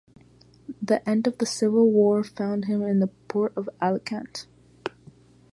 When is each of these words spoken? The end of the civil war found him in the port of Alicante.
The 0.81 1.07
end 1.07 1.27
of 1.27 1.37
the 1.37 1.45
civil 1.45 1.91
war 1.91 2.23
found 2.23 2.65
him 2.65 2.81
in 2.81 3.01
the 3.01 3.05
port 3.27 3.53
of 3.55 3.69
Alicante. 3.79 4.47